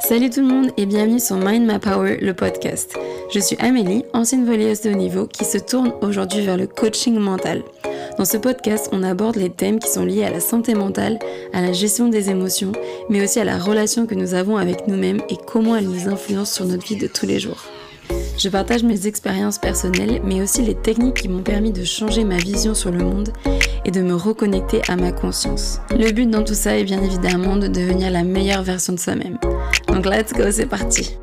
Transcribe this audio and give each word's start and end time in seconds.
Salut 0.00 0.30
tout 0.30 0.40
le 0.40 0.46
monde 0.46 0.70
et 0.76 0.86
bienvenue 0.86 1.20
sur 1.20 1.36
Mind 1.36 1.70
My 1.70 1.78
Power, 1.78 2.16
le 2.20 2.34
podcast. 2.34 2.98
Je 3.32 3.38
suis 3.38 3.56
Amélie, 3.58 4.04
ancienne 4.12 4.44
volleyeuse 4.44 4.80
de 4.80 4.90
haut 4.90 4.96
niveau 4.96 5.26
qui 5.26 5.44
se 5.44 5.58
tourne 5.58 5.92
aujourd'hui 6.00 6.44
vers 6.44 6.56
le 6.56 6.66
coaching 6.66 7.18
mental. 7.18 7.62
Dans 8.18 8.24
ce 8.24 8.36
podcast, 8.36 8.88
on 8.92 9.02
aborde 9.02 9.36
les 9.36 9.50
thèmes 9.50 9.78
qui 9.78 9.90
sont 9.90 10.04
liés 10.04 10.24
à 10.24 10.30
la 10.30 10.40
santé 10.40 10.74
mentale, 10.74 11.18
à 11.52 11.60
la 11.60 11.72
gestion 11.72 12.08
des 12.08 12.30
émotions, 12.30 12.72
mais 13.08 13.22
aussi 13.22 13.38
à 13.40 13.44
la 13.44 13.58
relation 13.58 14.06
que 14.06 14.14
nous 14.14 14.34
avons 14.34 14.56
avec 14.56 14.88
nous-mêmes 14.88 15.22
et 15.28 15.36
comment 15.46 15.76
elle 15.76 15.88
nous 15.88 16.08
influence 16.08 16.52
sur 16.52 16.64
notre 16.64 16.86
vie 16.86 16.96
de 16.96 17.06
tous 17.06 17.26
les 17.26 17.38
jours. 17.38 17.62
Je 18.38 18.48
partage 18.48 18.82
mes 18.82 19.06
expériences 19.06 19.58
personnelles, 19.58 20.20
mais 20.24 20.40
aussi 20.40 20.62
les 20.62 20.74
techniques 20.74 21.18
qui 21.18 21.28
m'ont 21.28 21.42
permis 21.42 21.72
de 21.72 21.84
changer 21.84 22.24
ma 22.24 22.36
vision 22.36 22.74
sur 22.74 22.90
le 22.90 22.98
monde 22.98 23.32
et 23.84 23.90
de 23.90 24.00
me 24.00 24.14
reconnecter 24.14 24.82
à 24.88 24.96
ma 24.96 25.12
conscience. 25.12 25.80
Le 25.90 26.10
but 26.12 26.28
dans 26.28 26.44
tout 26.44 26.54
ça 26.54 26.76
est 26.76 26.84
bien 26.84 27.02
évidemment 27.02 27.56
de 27.56 27.66
devenir 27.66 28.10
la 28.10 28.24
meilleure 28.24 28.62
version 28.62 28.92
de 28.92 28.98
soi-même. 28.98 29.38
Donc 29.88 30.06
let's 30.06 30.32
go, 30.32 30.50
c'est 30.50 30.66
parti 30.66 31.18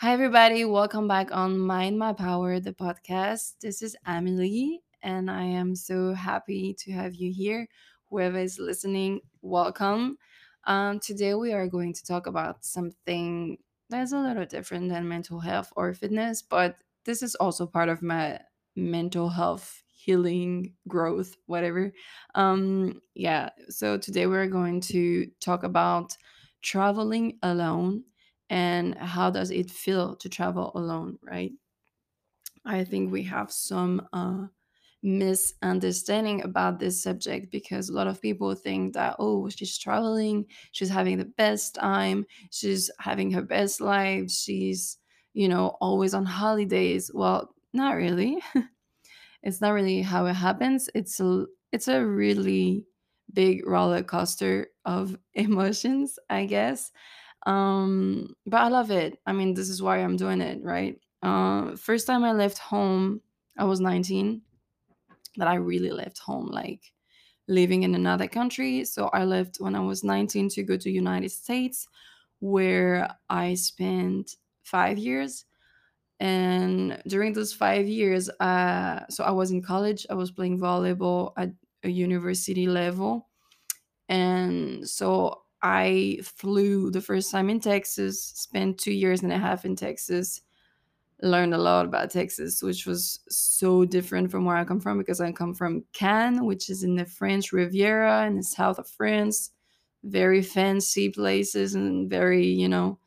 Hi 0.00 0.14
everybody, 0.14 0.64
welcome 0.64 1.06
back 1.06 1.28
on 1.32 1.58
Mind 1.58 1.98
My 1.98 2.14
Power, 2.14 2.60
the 2.60 2.72
podcast. 2.72 3.56
This 3.60 3.82
is 3.82 3.94
Amelie 4.06 4.80
and 5.02 5.30
I 5.30 5.42
am 5.42 5.74
so 5.74 6.14
happy 6.14 6.74
to 6.84 6.92
have 6.92 7.14
you 7.14 7.30
here 7.30 7.68
whoever 8.10 8.38
is 8.38 8.58
listening, 8.58 9.20
welcome. 9.42 10.18
Um, 10.64 11.00
today 11.00 11.34
we 11.34 11.52
are 11.52 11.68
going 11.68 11.92
to 11.94 12.04
talk 12.04 12.26
about 12.26 12.64
something 12.64 13.58
that's 13.88 14.12
a 14.12 14.18
little 14.20 14.44
different 14.46 14.88
than 14.90 15.08
mental 15.08 15.40
health 15.40 15.72
or 15.76 15.94
fitness, 15.94 16.42
but 16.42 16.78
this 17.04 17.22
is 17.22 17.34
also 17.36 17.66
part 17.66 17.88
of 17.88 18.02
my 18.02 18.40
mental 18.76 19.28
health 19.30 19.82
healing 19.88 20.76
growth 20.86 21.34
whatever 21.46 21.92
um 22.36 23.02
yeah 23.14 23.50
so 23.68 23.98
today 23.98 24.24
we're 24.28 24.46
going 24.46 24.80
to 24.80 25.26
talk 25.40 25.64
about 25.64 26.16
traveling 26.62 27.36
alone 27.42 28.04
and 28.48 28.94
how 28.96 29.28
does 29.30 29.50
it 29.50 29.68
feel 29.68 30.14
to 30.14 30.28
travel 30.28 30.70
alone 30.76 31.18
right 31.22 31.52
i 32.64 32.84
think 32.84 33.10
we 33.10 33.22
have 33.24 33.50
some 33.52 34.06
uh 34.12 34.46
misunderstanding 35.02 36.42
about 36.42 36.80
this 36.80 37.02
subject 37.02 37.52
because 37.52 37.88
a 37.88 37.92
lot 37.94 38.08
of 38.08 38.20
people 38.20 38.54
think 38.54 38.94
that 38.94 39.14
oh 39.20 39.48
she's 39.48 39.78
traveling 39.78 40.44
she's 40.72 40.88
having 40.90 41.18
the 41.18 41.24
best 41.24 41.76
time 41.76 42.26
she's 42.50 42.90
having 42.98 43.30
her 43.30 43.42
best 43.42 43.80
life 43.80 44.28
she's 44.30 44.98
you 45.34 45.48
know 45.48 45.76
always 45.80 46.14
on 46.14 46.24
holidays. 46.24 47.10
Well 47.14 47.54
not 47.72 47.92
really. 47.96 48.42
It's 49.42 49.60
not 49.60 49.70
really 49.70 50.02
how 50.02 50.26
it 50.26 50.34
happens. 50.34 50.88
It's 50.94 51.20
a 51.20 51.46
it's 51.72 51.88
a 51.88 52.04
really 52.04 52.86
big 53.32 53.66
roller 53.66 54.02
coaster 54.02 54.68
of 54.84 55.16
emotions 55.34 56.18
i 56.30 56.46
guess. 56.46 56.90
Um 57.46 58.34
but 58.46 58.58
i 58.62 58.68
love 58.68 58.90
it. 58.90 59.20
I 59.26 59.32
mean 59.32 59.54
this 59.54 59.68
is 59.68 59.82
why 59.82 59.98
i'm 59.98 60.16
doing 60.16 60.40
it 60.40 60.62
right? 60.62 61.00
Uh 61.22 61.76
first 61.76 62.06
time 62.06 62.24
i 62.24 62.32
left 62.32 62.58
home 62.58 63.22
i 63.58 63.64
was 63.64 63.80
19 63.80 64.42
that 65.36 65.48
I 65.48 65.54
really 65.54 65.90
left 65.90 66.18
home, 66.18 66.46
like 66.46 66.92
living 67.48 67.82
in 67.82 67.94
another 67.94 68.28
country. 68.28 68.84
So 68.84 69.08
I 69.08 69.24
left 69.24 69.56
when 69.58 69.74
I 69.74 69.80
was 69.80 70.04
19 70.04 70.48
to 70.50 70.62
go 70.62 70.76
to 70.76 70.90
United 70.90 71.30
States, 71.30 71.88
where 72.40 73.08
I 73.28 73.54
spent 73.54 74.36
five 74.62 74.98
years. 74.98 75.44
And 76.20 77.00
during 77.06 77.32
those 77.32 77.52
five 77.52 77.86
years, 77.86 78.28
uh, 78.40 79.06
so 79.08 79.24
I 79.24 79.30
was 79.30 79.50
in 79.52 79.62
college. 79.62 80.06
I 80.10 80.14
was 80.14 80.30
playing 80.32 80.58
volleyball 80.58 81.32
at 81.36 81.50
a 81.84 81.90
university 81.90 82.66
level, 82.66 83.28
and 84.08 84.88
so 84.88 85.42
I 85.62 86.20
flew 86.22 86.90
the 86.90 87.00
first 87.00 87.30
time 87.30 87.50
in 87.50 87.60
Texas. 87.60 88.22
Spent 88.22 88.78
two 88.78 88.92
years 88.92 89.22
and 89.22 89.32
a 89.32 89.38
half 89.38 89.64
in 89.64 89.76
Texas 89.76 90.42
learned 91.22 91.54
a 91.54 91.58
lot 91.58 91.86
about 91.86 92.10
Texas, 92.10 92.62
which 92.62 92.86
was 92.86 93.20
so 93.28 93.84
different 93.84 94.30
from 94.30 94.44
where 94.44 94.56
I 94.56 94.64
come 94.64 94.80
from 94.80 94.98
because 94.98 95.20
I 95.20 95.32
come 95.32 95.54
from 95.54 95.84
Cannes, 95.92 96.42
which 96.42 96.70
is 96.70 96.84
in 96.84 96.94
the 96.94 97.04
French 97.04 97.52
Riviera 97.52 98.26
in 98.26 98.36
the 98.36 98.42
south 98.42 98.78
of 98.78 98.88
France. 98.88 99.50
Very 100.04 100.42
fancy 100.42 101.08
places 101.10 101.74
and 101.74 102.08
very, 102.08 102.46
you 102.46 102.68
know, 102.68 102.98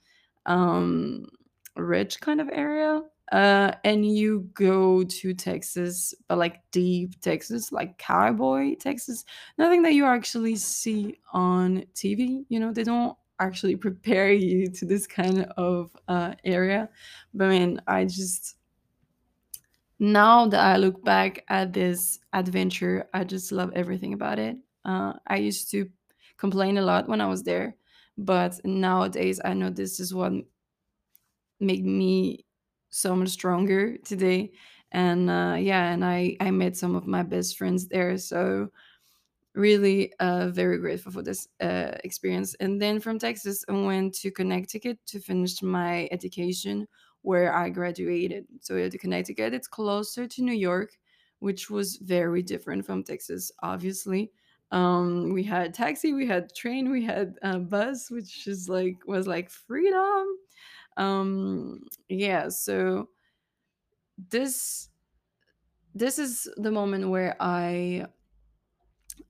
um, 0.45 1.27
rich 1.75 2.19
kind 2.19 2.41
of 2.41 2.49
area. 2.51 3.01
Uh, 3.31 3.71
and 3.85 4.05
you 4.05 4.49
go 4.53 5.03
to 5.05 5.33
Texas, 5.33 6.13
but 6.27 6.37
like 6.37 6.59
deep 6.71 7.19
Texas, 7.21 7.71
like 7.71 7.97
cowboy 7.97 8.75
Texas, 8.75 9.23
nothing 9.57 9.83
that 9.83 9.93
you 9.93 10.05
actually 10.05 10.57
see 10.57 11.17
on 11.31 11.85
TV. 11.95 12.43
You 12.49 12.59
know, 12.59 12.73
they 12.73 12.83
don't 12.83 13.15
actually 13.41 13.75
prepare 13.75 14.31
you 14.31 14.69
to 14.71 14.85
this 14.85 15.07
kind 15.07 15.45
of 15.57 15.91
uh, 16.07 16.35
area. 16.45 16.89
But 17.33 17.45
I 17.47 17.49
mean, 17.49 17.81
I 17.87 18.05
just 18.05 18.57
now 19.99 20.47
that 20.47 20.59
I 20.59 20.77
look 20.77 21.03
back 21.03 21.43
at 21.47 21.73
this 21.73 22.19
adventure, 22.33 23.07
I 23.13 23.23
just 23.23 23.51
love 23.51 23.71
everything 23.75 24.13
about 24.13 24.39
it. 24.39 24.57
Uh, 24.83 25.13
I 25.27 25.37
used 25.37 25.69
to 25.71 25.89
complain 26.37 26.77
a 26.77 26.81
lot 26.81 27.07
when 27.07 27.21
I 27.21 27.27
was 27.27 27.43
there, 27.43 27.75
but 28.17 28.59
nowadays 28.65 29.39
I 29.43 29.53
know 29.53 29.69
this 29.69 29.99
is 29.99 30.13
what 30.13 30.33
made 31.59 31.85
me 31.85 32.45
so 32.89 33.15
much 33.15 33.29
stronger 33.29 33.97
today. 33.99 34.51
And 34.91 35.29
uh, 35.29 35.55
yeah, 35.59 35.91
and 35.91 36.03
I 36.03 36.35
I 36.41 36.51
met 36.51 36.75
some 36.75 36.95
of 36.95 37.07
my 37.07 37.23
best 37.23 37.57
friends 37.57 37.87
there, 37.87 38.17
so 38.17 38.71
really 39.53 40.13
uh, 40.19 40.49
very 40.49 40.77
grateful 40.77 41.11
for 41.11 41.21
this 41.21 41.47
uh, 41.59 41.91
experience. 42.03 42.55
And 42.59 42.81
then 42.81 42.99
from 42.99 43.19
Texas, 43.19 43.65
I 43.67 43.73
went 43.73 44.13
to 44.15 44.31
Connecticut 44.31 44.99
to 45.07 45.19
finish 45.19 45.61
my 45.61 46.07
education 46.11 46.87
where 47.21 47.53
I 47.53 47.69
graduated. 47.69 48.45
So 48.61 48.89
to 48.89 48.97
Connecticut, 48.97 49.53
it's 49.53 49.67
closer 49.67 50.27
to 50.27 50.41
New 50.41 50.53
York, 50.53 50.97
which 51.39 51.69
was 51.69 51.97
very 51.97 52.41
different 52.41 52.85
from 52.85 53.03
Texas, 53.03 53.51
obviously. 53.61 54.31
Um, 54.71 55.33
we 55.33 55.43
had 55.43 55.73
taxi, 55.73 56.13
we 56.13 56.25
had 56.25 56.55
train, 56.55 56.89
we 56.89 57.03
had 57.03 57.35
a 57.41 57.59
bus, 57.59 58.09
which 58.09 58.47
is 58.47 58.69
like 58.69 58.97
was 59.05 59.27
like 59.27 59.49
freedom. 59.49 60.27
Um, 60.97 61.81
yeah, 62.07 62.47
so 62.47 63.09
this 64.29 64.89
this 65.93 66.17
is 66.17 66.47
the 66.55 66.71
moment 66.71 67.09
where 67.09 67.35
I 67.41 68.05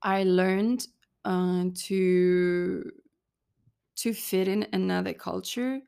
I 0.03 0.23
learned 0.23 0.87
uh, 1.25 1.65
to 1.75 2.91
to 3.97 4.13
fit 4.13 4.47
in 4.47 4.67
another 4.73 5.13
culture, 5.13 5.79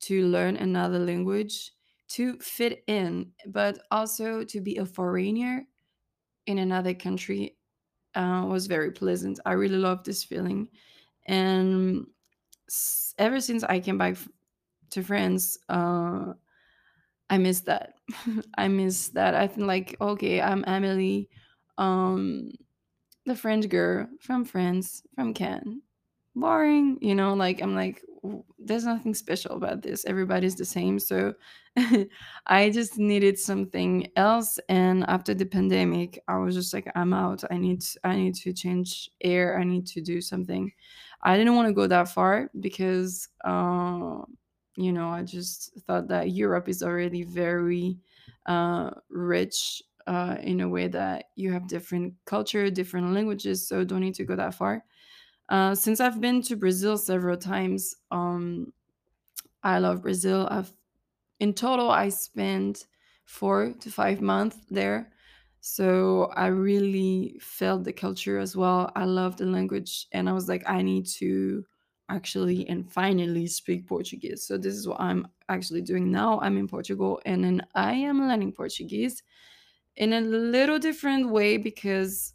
to 0.00 0.26
learn 0.28 0.56
another 0.56 0.98
language, 0.98 1.72
to 2.08 2.38
fit 2.38 2.84
in, 2.86 3.32
but 3.46 3.78
also 3.90 4.44
to 4.44 4.60
be 4.60 4.76
a 4.76 4.86
foreigner 4.86 5.66
in 6.46 6.58
another 6.58 6.94
country 6.94 7.56
uh, 8.14 8.46
was 8.48 8.66
very 8.66 8.92
pleasant. 8.92 9.40
I 9.46 9.52
really 9.52 9.76
loved 9.78 10.06
this 10.06 10.24
feeling, 10.24 10.68
and 11.26 12.06
ever 13.18 13.40
since 13.40 13.64
I 13.64 13.80
came 13.80 13.98
back 13.98 14.16
to 14.90 15.02
France, 15.02 15.58
uh, 15.68 16.34
I 17.30 17.38
miss 17.38 17.60
that. 17.62 17.94
I 18.58 18.68
miss 18.68 19.08
that. 19.10 19.34
I 19.34 19.46
think 19.46 19.66
like 19.66 19.96
okay, 20.00 20.40
I'm 20.40 20.64
Emily. 20.66 21.28
Um, 21.78 22.52
the 23.26 23.36
French 23.36 23.68
girl 23.68 24.08
from 24.20 24.44
France, 24.44 25.02
from 25.14 25.34
Cannes. 25.34 25.82
Boring, 26.34 26.98
you 27.00 27.14
know, 27.14 27.34
like 27.34 27.62
I'm 27.62 27.74
like, 27.74 28.02
there's 28.58 28.84
nothing 28.84 29.14
special 29.14 29.56
about 29.56 29.82
this. 29.82 30.04
Everybody's 30.04 30.54
the 30.56 30.64
same. 30.64 30.98
So 30.98 31.34
I 32.46 32.70
just 32.70 32.98
needed 32.98 33.38
something 33.38 34.08
else. 34.16 34.58
And 34.68 35.04
after 35.08 35.34
the 35.34 35.46
pandemic, 35.46 36.22
I 36.28 36.36
was 36.38 36.54
just 36.54 36.74
like, 36.74 36.90
I'm 36.94 37.14
out. 37.14 37.42
I 37.50 37.56
need 37.58 37.84
I 38.04 38.16
need 38.16 38.34
to 38.36 38.52
change 38.52 39.10
air. 39.22 39.58
I 39.58 39.64
need 39.64 39.86
to 39.88 40.00
do 40.00 40.20
something. 40.20 40.72
I 41.22 41.36
didn't 41.38 41.56
want 41.56 41.68
to 41.68 41.74
go 41.74 41.86
that 41.86 42.08
far 42.08 42.50
because 42.60 43.28
uh, 43.44 44.22
you 44.76 44.92
know, 44.92 45.08
I 45.08 45.22
just 45.22 45.72
thought 45.86 46.08
that 46.08 46.32
Europe 46.32 46.68
is 46.68 46.82
already 46.82 47.22
very 47.22 47.98
uh, 48.46 48.90
rich 49.08 49.82
uh, 50.06 50.36
in 50.40 50.60
a 50.60 50.68
way 50.68 50.88
that 50.88 51.26
you 51.36 51.52
have 51.52 51.68
different 51.68 52.14
culture, 52.24 52.70
different 52.70 53.12
languages, 53.12 53.66
so 53.66 53.84
don't 53.84 54.00
need 54.00 54.14
to 54.14 54.24
go 54.24 54.36
that 54.36 54.54
far. 54.54 54.84
Uh, 55.48 55.74
since 55.74 56.00
I've 56.00 56.20
been 56.20 56.42
to 56.42 56.56
Brazil 56.56 56.98
several 56.98 57.36
times, 57.36 57.94
um, 58.10 58.72
I 59.62 59.78
love 59.78 60.02
Brazil. 60.02 60.46
I've 60.50 60.72
in 61.40 61.52
total 61.54 61.90
I 61.90 62.08
spent 62.08 62.86
four 63.24 63.72
to 63.74 63.90
five 63.90 64.20
months 64.20 64.58
there, 64.70 65.12
so 65.60 66.26
I 66.36 66.46
really 66.48 67.38
felt 67.40 67.84
the 67.84 67.92
culture 67.92 68.38
as 68.38 68.56
well. 68.56 68.92
I 68.96 69.04
love 69.04 69.36
the 69.36 69.46
language, 69.46 70.06
and 70.12 70.28
I 70.28 70.32
was 70.32 70.48
like, 70.48 70.68
I 70.68 70.82
need 70.82 71.06
to 71.18 71.64
actually 72.08 72.68
and 72.68 72.90
finally 72.92 73.48
speak 73.48 73.88
Portuguese. 73.88 74.44
So 74.46 74.56
this 74.56 74.74
is 74.74 74.86
what 74.86 75.00
I'm 75.00 75.26
actually 75.48 75.82
doing 75.82 76.10
now. 76.12 76.40
I'm 76.40 76.56
in 76.56 76.68
Portugal, 76.68 77.20
and 77.26 77.44
then 77.44 77.66
I 77.74 77.92
am 77.94 78.20
learning 78.28 78.52
Portuguese 78.52 79.22
in 79.96 80.12
a 80.12 80.20
little 80.20 80.78
different 80.78 81.30
way 81.30 81.56
because 81.56 82.34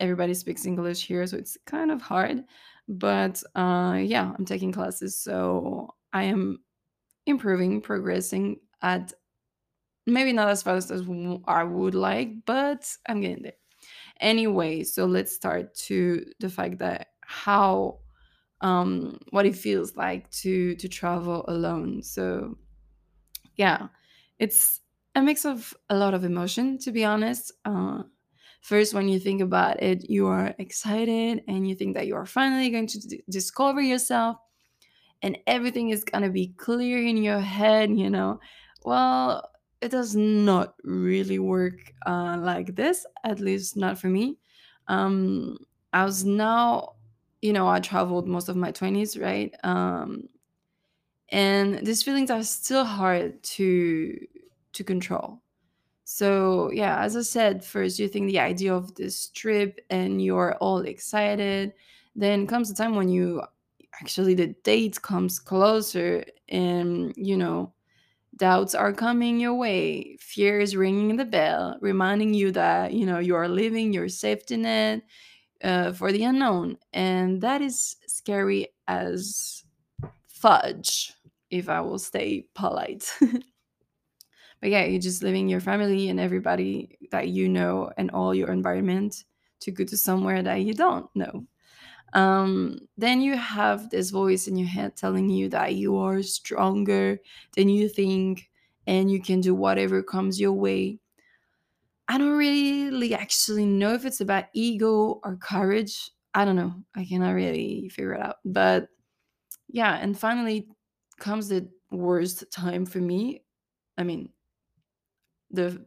everybody 0.00 0.34
speaks 0.34 0.66
English 0.66 1.06
here, 1.06 1.26
so 1.26 1.36
it's 1.36 1.56
kind 1.66 1.90
of 1.90 2.02
hard. 2.02 2.44
But 2.88 3.42
uh, 3.54 4.00
yeah, 4.02 4.32
I'm 4.38 4.44
taking 4.44 4.72
classes, 4.72 5.18
so 5.18 5.94
I 6.12 6.24
am 6.24 6.64
improving, 7.26 7.80
progressing 7.80 8.60
at 8.82 9.12
maybe 10.06 10.32
not 10.32 10.48
as 10.48 10.62
fast 10.62 10.90
as 10.90 11.02
I 11.46 11.64
would 11.64 11.94
like, 11.94 12.44
but 12.44 12.96
I'm 13.08 13.20
getting 13.20 13.42
there. 13.42 13.52
Anyway, 14.20 14.84
so 14.84 15.06
let's 15.06 15.34
start 15.34 15.74
to 15.74 16.24
the 16.40 16.50
fact 16.50 16.78
that 16.78 17.08
how 17.22 18.00
um 18.60 19.18
what 19.30 19.46
it 19.46 19.56
feels 19.56 19.96
like 19.96 20.30
to 20.30 20.74
to 20.76 20.88
travel 20.88 21.44
alone. 21.48 22.02
So 22.02 22.58
yeah, 23.56 23.88
it's 24.38 24.80
a 25.14 25.22
mix 25.22 25.44
of 25.44 25.74
a 25.90 25.96
lot 25.96 26.14
of 26.14 26.24
emotion 26.24 26.78
to 26.78 26.92
be 26.92 27.04
honest. 27.04 27.52
Uh 27.64 28.02
first 28.62 28.94
when 28.94 29.08
you 29.08 29.18
think 29.20 29.40
about 29.42 29.82
it, 29.82 30.08
you 30.10 30.26
are 30.28 30.54
excited 30.58 31.42
and 31.48 31.68
you 31.68 31.74
think 31.74 31.94
that 31.96 32.06
you 32.06 32.14
are 32.16 32.26
finally 32.26 32.70
going 32.70 32.86
to 32.88 32.98
d- 33.00 33.22
discover 33.28 33.80
yourself 33.82 34.36
and 35.22 35.38
everything 35.46 35.90
is 35.90 36.04
gonna 36.04 36.30
be 36.30 36.48
clear 36.56 36.98
in 37.06 37.16
your 37.22 37.40
head, 37.40 37.90
you 37.96 38.10
know. 38.10 38.40
Well, 38.84 39.50
it 39.80 39.90
does 39.90 40.16
not 40.16 40.74
really 40.84 41.38
work 41.38 41.92
uh, 42.06 42.38
like 42.40 42.74
this, 42.76 43.06
at 43.24 43.40
least 43.40 43.76
not 43.76 43.98
for 43.98 44.08
me. 44.08 44.38
Um, 44.88 45.58
I 45.92 46.04
was 46.04 46.24
now, 46.24 46.94
you 47.42 47.52
know, 47.52 47.68
I 47.68 47.80
traveled 47.80 48.28
most 48.28 48.48
of 48.48 48.56
my 48.56 48.72
20s, 48.72 49.16
right? 49.16 49.54
Um, 49.64 50.28
and 51.30 51.86
these 51.86 52.02
feelings 52.02 52.30
are 52.30 52.42
still 52.42 52.84
hard 52.84 53.42
to 53.42 54.18
to 54.72 54.84
control. 54.84 55.40
So, 56.04 56.70
yeah, 56.72 57.00
as 57.02 57.16
I 57.16 57.22
said, 57.22 57.64
first 57.64 57.98
you 57.98 58.08
think 58.08 58.26
the 58.28 58.40
idea 58.40 58.74
of 58.74 58.94
this 58.94 59.28
trip 59.28 59.80
and 59.90 60.22
you're 60.22 60.56
all 60.56 60.80
excited. 60.80 61.72
Then 62.16 62.46
comes 62.46 62.68
the 62.68 62.74
time 62.74 62.96
when 62.96 63.08
you 63.08 63.42
actually 64.00 64.34
the 64.34 64.48
date 64.64 65.00
comes 65.00 65.38
closer 65.38 66.24
and, 66.48 67.12
you 67.16 67.36
know, 67.36 67.72
doubts 68.36 68.74
are 68.74 68.92
coming 68.92 69.40
your 69.40 69.54
way. 69.54 70.16
Fear 70.20 70.60
is 70.60 70.76
ringing 70.76 71.16
the 71.16 71.24
bell, 71.24 71.76
reminding 71.80 72.34
you 72.34 72.50
that, 72.52 72.92
you 72.92 73.06
know, 73.06 73.18
you 73.18 73.34
are 73.36 73.48
leaving 73.48 73.92
your 73.92 74.08
safety 74.08 74.56
net 74.56 75.02
uh, 75.62 75.92
for 75.92 76.12
the 76.12 76.24
unknown. 76.24 76.78
And 76.92 77.40
that 77.42 77.62
is 77.62 77.96
scary 78.06 78.68
as 78.88 79.64
fudge, 80.26 81.14
if 81.50 81.68
I 81.68 81.80
will 81.80 81.98
stay 81.98 82.46
polite. 82.54 83.12
but 84.62 84.70
yeah, 84.70 84.84
you're 84.84 85.00
just 85.00 85.24
leaving 85.24 85.48
your 85.48 85.60
family 85.60 86.08
and 86.08 86.20
everybody 86.20 86.96
that 87.10 87.28
you 87.28 87.48
know 87.48 87.90
and 87.96 88.12
all 88.12 88.32
your 88.32 88.52
environment 88.52 89.24
to 89.58 89.72
go 89.72 89.84
to 89.84 89.96
somewhere 89.96 90.40
that 90.40 90.62
you 90.62 90.72
don't 90.72 91.10
know. 91.16 91.44
Um, 92.12 92.78
then 92.96 93.20
you 93.20 93.36
have 93.36 93.90
this 93.90 94.10
voice 94.10 94.46
in 94.46 94.56
your 94.56 94.68
head 94.68 94.96
telling 94.96 95.28
you 95.30 95.48
that 95.48 95.74
you 95.74 95.96
are 95.96 96.22
stronger 96.22 97.18
than 97.56 97.68
you 97.68 97.88
think 97.88 98.50
and 98.86 99.10
you 99.10 99.20
can 99.20 99.40
do 99.40 99.52
whatever 99.52 100.00
comes 100.00 100.40
your 100.40 100.52
way. 100.52 101.00
I 102.06 102.18
don't 102.18 102.36
really 102.36 103.14
actually 103.14 103.66
know 103.66 103.94
if 103.94 104.04
it's 104.04 104.20
about 104.20 104.44
ego 104.52 105.20
or 105.24 105.36
courage. 105.36 106.12
I 106.34 106.44
don't 106.44 106.56
know. 106.56 106.74
I 106.94 107.04
cannot 107.04 107.32
really 107.32 107.88
figure 107.88 108.14
it 108.14 108.20
out. 108.20 108.36
But 108.44 108.88
yeah, 109.66 109.96
and 109.96 110.16
finally 110.16 110.68
comes 111.18 111.48
the 111.48 111.68
worst 111.90 112.44
time 112.52 112.86
for 112.86 112.98
me. 112.98 113.42
I 113.98 114.04
mean, 114.04 114.30
the 115.52 115.84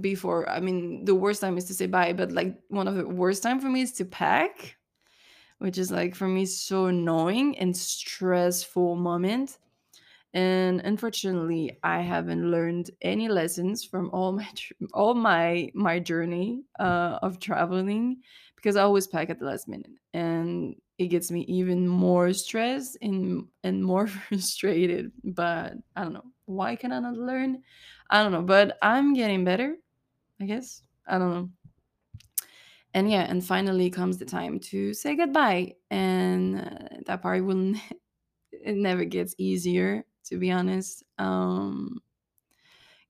before 0.00 0.48
i 0.48 0.60
mean 0.60 1.04
the 1.04 1.14
worst 1.14 1.40
time 1.40 1.58
is 1.58 1.66
to 1.66 1.74
say 1.74 1.86
bye 1.86 2.12
but 2.12 2.32
like 2.32 2.58
one 2.68 2.88
of 2.88 2.94
the 2.96 3.06
worst 3.06 3.42
time 3.42 3.60
for 3.60 3.68
me 3.68 3.82
is 3.82 3.92
to 3.92 4.04
pack 4.04 4.76
which 5.58 5.78
is 5.78 5.90
like 5.90 6.14
for 6.14 6.28
me 6.28 6.44
so 6.46 6.86
annoying 6.86 7.56
and 7.58 7.76
stressful 7.76 8.96
moment. 8.96 9.58
And 10.34 10.80
unfortunately 10.80 11.78
i 11.82 12.00
haven't 12.00 12.50
learned 12.50 12.90
any 13.02 13.28
lessons 13.28 13.84
from 13.84 14.10
all 14.12 14.32
my 14.32 14.48
all 14.94 15.14
my 15.14 15.70
my 15.74 16.00
journey 16.00 16.64
uh, 16.80 17.18
of 17.22 17.38
traveling 17.38 18.22
because 18.56 18.76
i 18.76 18.82
always 18.82 19.06
pack 19.06 19.30
at 19.30 19.38
the 19.40 19.44
last 19.46 19.68
minute. 19.68 19.92
And 20.14 20.76
it 20.98 21.08
gets 21.08 21.30
me 21.30 21.42
even 21.48 21.86
more 21.88 22.32
stressed 22.32 22.96
and 23.02 23.48
and 23.62 23.84
more 23.84 24.06
frustrated 24.28 25.12
but 25.24 25.74
i 25.96 26.02
don't 26.02 26.14
know. 26.14 26.32
Why 26.46 26.76
can 26.76 26.92
i 26.92 26.98
not 27.00 27.16
learn 27.16 27.62
i 28.12 28.22
don't 28.22 28.32
know 28.32 28.42
but 28.42 28.78
i'm 28.82 29.14
getting 29.14 29.44
better 29.44 29.76
i 30.40 30.46
guess. 30.46 30.82
I 31.06 31.18
don't 31.18 31.30
know. 31.34 31.50
And 32.94 33.10
yeah 33.10 33.22
and 33.22 33.44
finally 33.44 33.90
comes 33.90 34.18
the 34.18 34.26
time 34.26 34.60
to 34.70 34.92
say 34.92 35.16
goodbye 35.16 35.76
and 35.90 36.60
uh, 36.60 36.98
that 37.06 37.22
part 37.22 37.44
will 37.44 37.52
n- 37.74 37.80
it 38.52 38.76
never 38.76 39.04
gets 39.04 39.34
easier 39.38 40.04
to 40.26 40.38
be 40.38 40.50
honest. 40.50 41.04
Um 41.18 42.02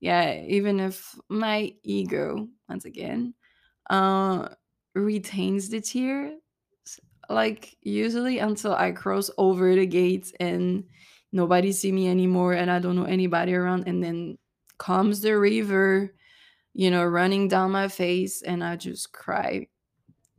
yeah 0.01 0.35
even 0.47 0.81
if 0.81 1.19
my 1.29 1.75
ego 1.83 2.49
once 2.69 2.85
again 2.85 3.35
uh 3.91 4.49
retains 4.95 5.69
the 5.71 5.81
tears 5.81 6.35
like 7.29 7.77
usually 7.83 8.39
until 8.39 8.75
i 8.75 8.93
cross 8.93 9.31
over 9.39 9.75
the 9.75 9.87
gates 9.87 10.33
and 10.41 10.85
nobody 11.33 11.73
see 11.73 11.93
me 11.93 12.09
anymore 12.09 12.53
and 12.53 12.71
i 12.71 12.79
don't 12.79 12.97
know 12.97 13.05
anybody 13.05 13.55
around 13.55 13.87
and 13.87 14.03
then 14.03 14.39
comes 14.83 15.21
the 15.23 15.33
river 15.39 16.15
you 16.75 16.91
know 16.91 17.05
running 17.05 17.49
down 17.49 17.71
my 17.73 17.89
face 17.89 18.43
and 18.43 18.65
i 18.65 18.77
just 18.77 19.13
cry 19.13 19.67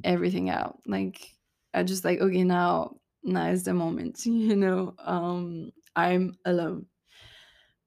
everything 0.03 0.49
out 0.49 0.79
like 0.87 1.37
i 1.73 1.83
just 1.83 2.05
like 2.05 2.19
okay 2.19 2.43
now 2.43 2.95
now 3.23 3.47
is 3.49 3.63
the 3.65 3.73
moment 3.73 4.25
you 4.25 4.55
know 4.55 4.95
um 4.99 5.71
i'm 5.95 6.37
alone 6.45 6.87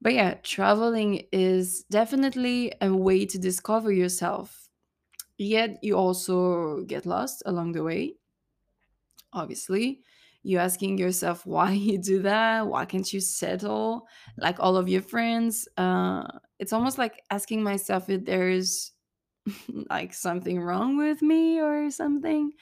but 0.01 0.13
yeah, 0.13 0.35
traveling 0.43 1.27
is 1.31 1.83
definitely 1.89 2.71
a 2.81 2.93
way 2.93 3.25
to 3.25 3.39
discover 3.39 3.91
yourself. 3.91 4.69
Yet 5.37 5.79
you 5.83 5.97
also 5.97 6.83
get 6.85 7.05
lost 7.05 7.43
along 7.45 7.73
the 7.73 7.83
way, 7.83 8.17
obviously. 9.33 10.01
you're 10.43 10.61
asking 10.61 10.97
yourself 10.97 11.45
why 11.53 11.71
you 11.71 11.97
do 11.97 12.21
that, 12.21 12.67
why 12.67 12.85
can't 12.85 13.11
you 13.13 13.19
settle 13.19 14.07
like 14.37 14.59
all 14.59 14.77
of 14.77 14.87
your 14.89 15.01
friends? 15.01 15.67
Uh, 15.77 16.27
it's 16.59 16.73
almost 16.73 16.97
like 16.97 17.23
asking 17.29 17.63
myself 17.63 18.09
if 18.09 18.25
there's 18.25 18.93
like 19.89 20.13
something 20.13 20.59
wrong 20.61 20.97
with 20.97 21.21
me 21.21 21.59
or 21.59 21.89
something. 21.91 22.53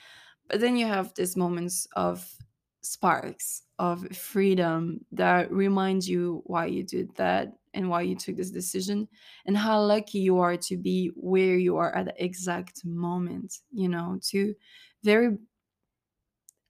But 0.47 0.61
then 0.61 0.77
you 0.77 0.85
have 0.85 1.13
these 1.15 1.37
moments 1.37 1.87
of 1.95 2.37
sparks 2.81 3.63
of 3.79 4.15
freedom 4.15 5.05
that 5.11 5.51
remind 5.51 6.07
you 6.07 6.43
why 6.45 6.67
you 6.67 6.83
did 6.83 7.15
that 7.15 7.57
and 7.73 7.89
why 7.89 8.01
you 8.01 8.15
took 8.15 8.37
this 8.37 8.51
decision 8.51 9.07
and 9.45 9.57
how 9.57 9.81
lucky 9.81 10.19
you 10.19 10.39
are 10.39 10.57
to 10.57 10.77
be 10.77 11.07
where 11.15 11.57
you 11.57 11.77
are 11.77 11.95
at 11.95 12.05
the 12.05 12.23
exact 12.23 12.85
moment, 12.85 13.59
you 13.71 13.89
know, 13.89 14.19
to 14.23 14.55
very 15.03 15.37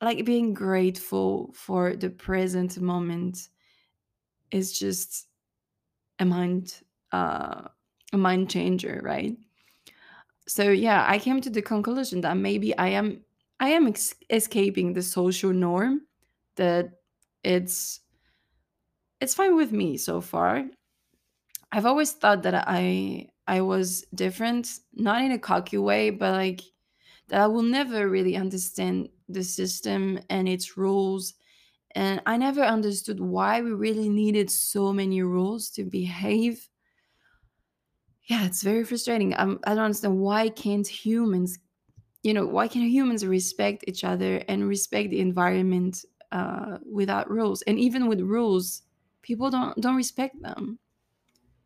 like 0.02 0.26
being 0.26 0.54
grateful 0.54 1.52
for 1.54 1.96
the 1.96 2.10
present 2.10 2.80
moment 2.80 3.50
is 4.52 4.78
just 4.78 5.28
a 6.20 6.26
mind 6.26 6.82
uh 7.16 7.70
a 8.14 8.18
mind 8.18 8.50
changer, 8.50 9.02
right? 9.04 9.38
so 10.48 10.70
yeah 10.70 11.06
i 11.08 11.18
came 11.20 11.42
to 11.42 11.50
the 11.50 11.62
conclusion 11.62 12.22
that 12.22 12.38
maybe 12.38 12.78
i 12.78 12.88
am 12.88 13.24
i 13.60 13.70
am 13.70 13.88
ex- 13.88 14.16
escaping 14.30 14.94
the 14.94 15.02
social 15.02 15.52
norm 15.54 16.02
that 16.56 17.00
it's 17.44 18.02
it's 19.22 19.36
fine 19.36 19.56
with 19.56 19.72
me 19.72 19.98
so 19.98 20.22
far 20.22 20.66
i've 21.72 21.86
always 21.86 22.12
thought 22.14 22.44
that 22.44 22.56
i 22.68 23.28
i 23.48 23.62
was 23.62 24.02
different 24.14 24.80
not 24.94 25.22
in 25.22 25.32
a 25.32 25.40
cocky 25.40 25.78
way 25.78 26.10
but 26.10 26.32
like 26.34 26.62
that 27.30 27.42
i 27.42 27.48
will 27.48 27.64
never 27.64 28.10
really 28.10 28.36
understand 28.36 29.10
the 29.30 29.44
system 29.44 30.20
and 30.30 30.50
its 30.50 30.78
rules 30.78 31.36
and 31.96 32.22
i 32.26 32.38
never 32.38 32.62
understood 32.64 33.20
why 33.22 33.62
we 33.62 33.72
really 33.72 34.10
needed 34.10 34.50
so 34.52 34.94
many 34.94 35.22
rules 35.24 35.70
to 35.70 35.84
behave 35.86 36.70
yeah 38.26 38.46
it's 38.46 38.64
very 38.64 38.84
frustrating 38.84 39.34
um, 39.38 39.60
i 39.66 39.76
don't 39.76 39.86
understand 39.86 40.18
why 40.20 40.50
can't 40.50 40.88
humans 40.88 41.60
you 42.24 42.34
know 42.34 42.46
why 42.46 42.68
can 42.68 42.82
humans 42.82 43.26
respect 43.26 43.84
each 43.88 44.04
other 44.04 44.44
and 44.48 44.68
respect 44.68 45.12
the 45.12 45.20
environment 45.20 46.04
uh, 46.32 46.80
without 46.92 47.30
rules? 47.30 47.62
And 47.64 47.80
even 47.80 48.08
with 48.08 48.22
rules 48.22 48.84
people 49.22 49.50
don't 49.50 49.80
don't 49.80 49.96
respect 49.96 50.42
them. 50.42 50.80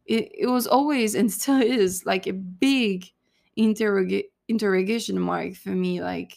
It, 0.06 0.32
it 0.38 0.48
was 0.48 0.68
always 0.68 1.16
and 1.16 1.32
still 1.32 1.62
is 1.62 2.06
like 2.06 2.28
a 2.28 2.34
big 2.34 3.06
interroga- 3.58 4.30
interrogation 4.48 5.20
mark 5.20 5.56
for 5.56 5.70
me 5.70 6.02
like 6.02 6.34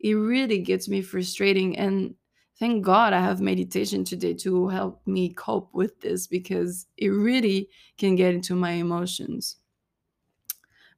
it 0.00 0.14
really 0.14 0.58
gets 0.58 0.88
me 0.88 1.00
frustrating 1.02 1.76
and 1.78 2.14
thank 2.58 2.84
god 2.84 3.12
i 3.12 3.20
have 3.20 3.40
meditation 3.40 4.04
today 4.04 4.34
to 4.34 4.68
help 4.68 5.00
me 5.06 5.32
cope 5.32 5.72
with 5.72 6.00
this 6.00 6.26
because 6.26 6.86
it 6.96 7.08
really 7.08 7.68
can 7.96 8.16
get 8.16 8.34
into 8.34 8.54
my 8.54 8.72
emotions 8.72 9.56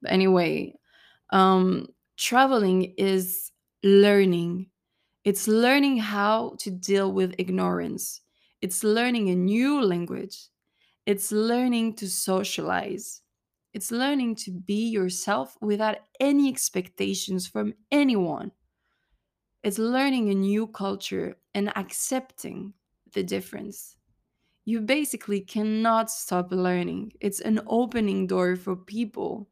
but 0.03 0.11
anyway 0.13 0.75
um 1.31 1.87
traveling 2.17 2.95
is 2.97 3.53
learning. 3.85 4.71
It's 5.25 5.49
learning 5.49 5.99
how 5.99 6.57
to 6.61 6.71
deal 6.71 7.13
with 7.13 7.35
ignorance. 7.39 8.23
It's 8.63 8.85
learning 8.85 9.31
a 9.31 9.37
new 9.37 9.83
language. 9.83 10.49
It's 11.07 11.33
learning 11.33 11.95
to 11.97 12.09
socialize. 12.09 13.23
It's 13.75 13.91
learning 13.93 14.37
to 14.37 14.53
be 14.53 14.89
yourself 14.89 15.57
without 15.63 15.99
any 16.21 16.49
expectations 16.49 17.47
from 17.47 17.75
anyone. 17.93 18.53
It's 19.63 19.79
learning 19.79 20.31
a 20.31 20.35
new 20.35 20.67
culture 20.67 21.37
and 21.55 21.77
accepting 21.77 22.75
the 23.13 23.23
difference. 23.23 23.97
You 24.65 24.81
basically 24.83 25.41
cannot 25.43 26.11
stop 26.11 26.53
learning. 26.53 27.15
It's 27.21 27.41
an 27.41 27.61
opening 27.67 28.27
door 28.27 28.57
for 28.57 28.77
people 28.77 29.51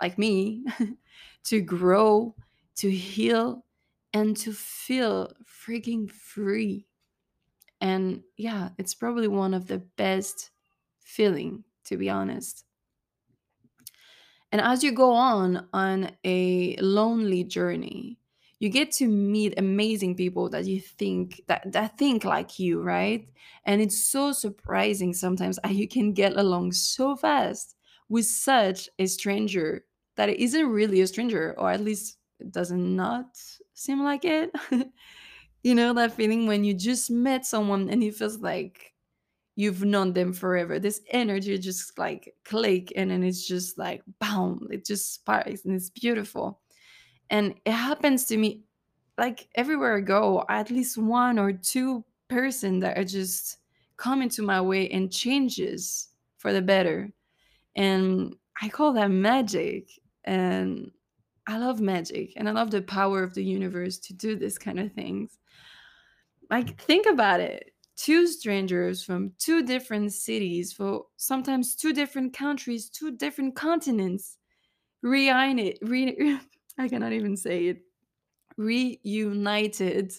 like 0.00 0.18
me 0.18 0.64
to 1.44 1.60
grow, 1.60 2.34
to 2.76 2.90
heal, 2.90 3.64
and 4.12 4.36
to 4.38 4.52
feel 4.52 5.32
freaking 5.44 6.10
free. 6.10 6.86
And 7.80 8.24
yeah, 8.36 8.70
it's 8.78 8.94
probably 8.94 9.28
one 9.28 9.54
of 9.54 9.68
the 9.68 9.78
best 9.78 10.50
feeling 11.00 11.64
to 11.84 11.96
be 11.96 12.10
honest. 12.10 12.64
And 14.52 14.60
as 14.60 14.82
you 14.84 14.92
go 14.92 15.12
on 15.12 15.68
on 15.72 16.16
a 16.24 16.76
lonely 16.76 17.44
journey, 17.44 18.18
you 18.58 18.70
get 18.70 18.90
to 18.92 19.06
meet 19.06 19.58
amazing 19.58 20.14
people 20.16 20.48
that 20.50 20.64
you 20.64 20.80
think 20.80 21.42
that, 21.46 21.72
that 21.72 21.98
think 21.98 22.24
like 22.24 22.58
you, 22.58 22.80
right? 22.80 23.28
And 23.64 23.82
it's 23.82 24.02
so 24.06 24.32
surprising 24.32 25.12
sometimes 25.12 25.58
how 25.62 25.70
you 25.70 25.86
can 25.88 26.12
get 26.12 26.36
along 26.36 26.72
so 26.72 27.16
fast 27.16 27.75
with 28.08 28.26
such 28.26 28.88
a 28.98 29.06
stranger 29.06 29.84
that 30.16 30.28
isn't 30.28 30.68
really 30.68 31.00
a 31.00 31.06
stranger, 31.06 31.54
or 31.58 31.70
at 31.70 31.80
least 31.80 32.18
it 32.40 32.52
does 32.52 32.72
not 32.72 33.38
seem 33.74 34.02
like 34.02 34.24
it. 34.24 34.50
you 35.62 35.74
know 35.74 35.92
that 35.94 36.12
feeling 36.12 36.46
when 36.46 36.64
you 36.64 36.74
just 36.74 37.10
met 37.10 37.44
someone 37.46 37.90
and 37.90 38.02
it 38.02 38.14
feels 38.14 38.38
like 38.38 38.94
you've 39.56 39.84
known 39.84 40.12
them 40.12 40.32
forever. 40.32 40.78
This 40.78 41.00
energy 41.10 41.58
just 41.58 41.98
like 41.98 42.34
click 42.44 42.92
and 42.94 43.10
then 43.10 43.24
it's 43.24 43.46
just 43.46 43.78
like 43.78 44.02
boom, 44.20 44.68
it 44.70 44.84
just 44.86 45.14
sparks 45.14 45.64
and 45.64 45.74
it's 45.74 45.90
beautiful. 45.90 46.60
And 47.30 47.54
it 47.64 47.72
happens 47.72 48.26
to 48.26 48.36
me 48.36 48.64
like 49.18 49.48
everywhere 49.54 49.96
I 49.96 50.00
go, 50.00 50.44
at 50.48 50.70
least 50.70 50.98
one 50.98 51.38
or 51.38 51.52
two 51.52 52.04
person 52.28 52.80
that 52.80 52.98
are 52.98 53.04
just 53.04 53.58
coming 53.96 54.28
to 54.30 54.42
my 54.42 54.60
way 54.60 54.88
and 54.90 55.12
changes 55.12 56.08
for 56.36 56.52
the 56.52 56.62
better. 56.62 57.12
And 57.76 58.34
I 58.60 58.68
call 58.68 58.92
that 58.94 59.10
magic. 59.10 59.90
And 60.24 60.90
I 61.46 61.58
love 61.58 61.80
magic 61.80 62.32
and 62.36 62.48
I 62.48 62.52
love 62.52 62.72
the 62.72 62.82
power 62.82 63.22
of 63.22 63.34
the 63.34 63.44
universe 63.44 63.98
to 64.00 64.14
do 64.14 64.34
this 64.34 64.58
kind 64.58 64.80
of 64.80 64.92
things. 64.92 65.38
Like 66.50 66.80
think 66.80 67.06
about 67.06 67.40
it 67.40 67.72
two 67.96 68.26
strangers 68.26 69.02
from 69.02 69.32
two 69.38 69.62
different 69.64 70.12
cities 70.12 70.72
for 70.72 71.06
sometimes 71.16 71.74
two 71.74 71.92
different 71.92 72.34
countries, 72.34 72.90
two 72.90 73.16
different 73.16 73.56
continents, 73.56 74.36
reunited, 75.02 75.78
re- 75.82 76.38
I 76.78 76.88
cannot 76.88 77.12
even 77.12 77.36
say 77.36 77.66
it, 77.66 77.82
reunited 78.56 80.12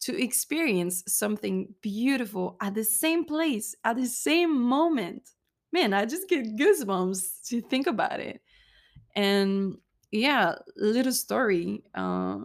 to 0.00 0.20
experience 0.20 1.04
something 1.06 1.72
beautiful 1.82 2.56
at 2.60 2.74
the 2.74 2.84
same 2.84 3.24
place, 3.24 3.74
at 3.84 3.96
the 3.96 4.06
same 4.06 4.60
moment. 4.60 5.30
Man, 5.72 5.92
I 5.92 6.04
just 6.04 6.28
get 6.28 6.56
goosebumps 6.56 7.46
to 7.48 7.60
think 7.60 7.86
about 7.86 8.20
it. 8.20 8.40
And 9.14 9.78
yeah, 10.10 10.56
little 10.76 11.12
story. 11.12 11.84
Uh, 11.94 12.40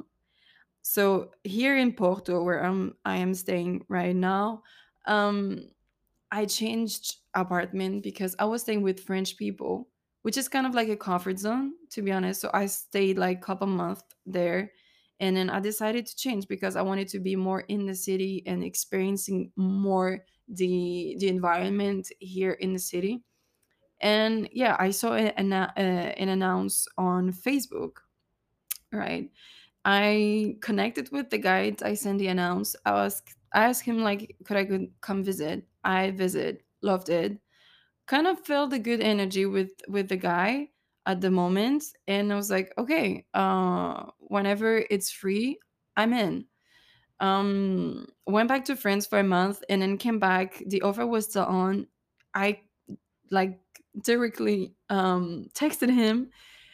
so 0.81 1.31
here 1.43 1.77
in 1.77 1.93
Porto, 1.93 2.43
where 2.43 2.63
I'm, 2.63 2.95
I 3.05 3.17
am 3.17 3.33
staying 3.33 3.85
right 3.89 4.15
now, 4.15 4.61
um, 5.07 5.69
I 6.31 6.45
changed 6.45 7.17
apartment 7.33 8.03
because 8.03 8.35
I 8.39 8.45
was 8.45 8.61
staying 8.61 8.81
with 8.81 8.99
French 8.99 9.37
people, 9.37 9.87
which 10.23 10.37
is 10.37 10.47
kind 10.47 10.67
of 10.67 10.75
like 10.75 10.89
a 10.89 10.97
comfort 10.97 11.39
zone, 11.39 11.73
to 11.91 12.01
be 12.01 12.11
honest. 12.11 12.41
So 12.41 12.49
I 12.53 12.65
stayed 12.67 13.17
like 13.17 13.37
a 13.37 13.41
couple 13.41 13.67
months 13.67 14.03
there, 14.25 14.71
and 15.19 15.35
then 15.35 15.49
I 15.49 15.59
decided 15.59 16.05
to 16.07 16.15
change 16.15 16.47
because 16.47 16.75
I 16.75 16.81
wanted 16.81 17.07
to 17.09 17.19
be 17.19 17.35
more 17.35 17.61
in 17.61 17.85
the 17.85 17.95
city 17.95 18.43
and 18.45 18.63
experiencing 18.63 19.51
more 19.55 20.25
the 20.47 21.15
the 21.19 21.27
environment 21.27 22.11
here 22.19 22.53
in 22.53 22.73
the 22.73 22.79
city. 22.79 23.23
And 24.01 24.49
yeah, 24.51 24.75
I 24.79 24.91
saw 24.91 25.13
an, 25.13 25.53
uh, 25.53 25.71
an 25.77 26.29
announce 26.29 26.87
on 26.97 27.31
Facebook, 27.31 27.97
right? 28.91 29.29
I 29.85 30.57
connected 30.61 31.11
with 31.11 31.29
the 31.29 31.37
guide. 31.37 31.83
I 31.83 31.93
sent 31.95 32.19
the 32.19 32.27
announce. 32.27 32.75
I 32.85 33.05
asked 33.05 33.35
I 33.53 33.65
asked 33.65 33.83
him 33.83 33.99
like, 33.99 34.35
could 34.45 34.57
I 34.57 34.65
could 34.65 34.91
come 35.01 35.23
visit? 35.23 35.65
I 35.83 36.11
visit, 36.11 36.63
loved 36.81 37.09
it. 37.09 37.39
Kind 38.07 38.27
of 38.27 38.39
felt 38.45 38.71
the 38.71 38.79
good 38.79 39.01
energy 39.01 39.45
with 39.45 39.71
with 39.87 40.09
the 40.09 40.17
guy 40.17 40.69
at 41.05 41.21
the 41.21 41.31
moment, 41.31 41.83
and 42.07 42.33
I 42.33 42.35
was 42.35 42.51
like, 42.51 42.73
okay, 42.77 43.25
uh, 43.33 44.05
whenever 44.19 44.85
it's 44.89 45.11
free, 45.11 45.59
I'm 45.97 46.13
in. 46.13 46.45
Um, 47.19 48.07
went 48.27 48.49
back 48.49 48.65
to 48.65 48.75
France 48.75 49.05
for 49.05 49.19
a 49.19 49.23
month, 49.23 49.63
and 49.69 49.81
then 49.81 49.97
came 49.97 50.19
back. 50.19 50.61
The 50.67 50.81
offer 50.81 51.05
was 51.05 51.25
still 51.25 51.45
on. 51.45 51.87
I 52.33 52.59
like 53.31 53.59
directly 54.03 54.73
um 54.89 55.47
texted 55.53 55.93
him 55.93 56.29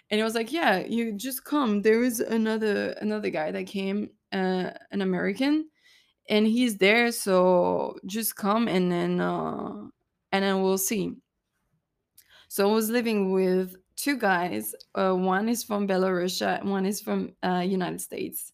and 0.10 0.18
he 0.18 0.24
was 0.24 0.36
like 0.36 0.52
yeah 0.52 0.80
you 0.80 1.14
just 1.14 1.44
come 1.44 1.82
there 1.82 2.04
is 2.04 2.20
another 2.20 2.92
another 3.02 3.30
guy 3.30 3.52
that 3.52 3.68
came 3.68 4.10
uh, 4.34 4.72
an 4.92 5.02
american 5.02 5.70
and 6.30 6.48
he's 6.48 6.78
there 6.78 7.12
so 7.12 7.98
just 8.06 8.36
come 8.36 8.68
and 8.68 8.92
then 8.92 9.20
uh 9.20 9.72
and 10.32 10.44
then 10.44 10.62
we'll 10.62 10.78
see 10.78 11.14
so 12.48 12.70
i 12.70 12.74
was 12.74 12.90
living 12.90 13.32
with 13.32 13.76
two 13.96 14.18
guys 14.18 14.74
uh, 14.96 15.14
one 15.14 15.48
is 15.48 15.64
from 15.64 15.88
belarus 15.88 16.42
and 16.42 16.70
one 16.70 16.86
is 16.86 17.02
from 17.02 17.34
uh, 17.44 17.64
united 17.66 18.02
states 18.02 18.52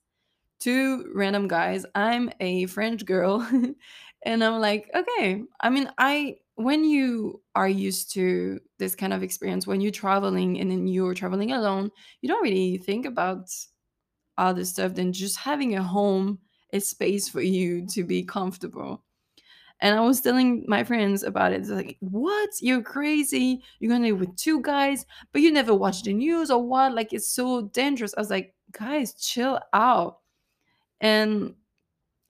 two 0.59 1.11
random 1.13 1.47
guys 1.47 1.85
i'm 1.95 2.29
a 2.39 2.65
french 2.67 3.05
girl 3.05 3.47
and 4.25 4.43
i'm 4.43 4.59
like 4.59 4.89
okay. 4.95 5.43
I 5.59 5.69
mean 5.69 5.91
i 5.97 6.35
when 6.55 6.83
you 6.83 7.41
are 7.53 7.69
used 7.69 8.11
to 8.13 8.59
this 8.79 8.95
kind 8.95 9.13
of 9.13 9.21
experience 9.21 9.67
when 9.67 9.79
you're 9.79 9.91
traveling 9.91 10.59
and 10.59 10.71
then 10.71 10.87
you're 10.87 11.13
traveling 11.13 11.51
alone 11.51 11.91
you 12.21 12.29
don't 12.29 12.41
really 12.41 12.77
think 12.77 13.05
about 13.05 13.49
other 14.37 14.65
stuff 14.65 14.93
than 14.93 15.13
just 15.13 15.37
having 15.37 15.75
a 15.75 15.83
home 15.83 16.39
a 16.73 16.79
space 16.79 17.29
for 17.29 17.41
you 17.41 17.85
to 17.87 18.03
be 18.03 18.23
comfortable. 18.23 19.03
And 19.79 19.95
i 19.95 20.01
was 20.01 20.21
telling 20.21 20.65
my 20.67 20.83
friends 20.83 21.21
about 21.21 21.53
it 21.53 21.61
it's 21.61 21.69
like 21.69 21.97
what? 21.99 22.49
You're 22.61 22.81
crazy. 22.81 23.61
You're 23.79 23.91
gonna 23.91 24.07
live 24.07 24.19
with 24.19 24.35
two 24.35 24.61
guys 24.61 25.05
but 25.31 25.41
you 25.41 25.51
never 25.51 25.73
watch 25.73 26.03
the 26.03 26.13
news 26.13 26.49
or 26.49 26.63
what? 26.63 26.93
Like 26.93 27.13
it's 27.13 27.29
so 27.29 27.63
dangerous. 27.73 28.13
I 28.17 28.21
was 28.21 28.31
like 28.31 28.55
guys 28.71 29.13
chill 29.13 29.59
out 29.73 30.17
and 31.01 31.53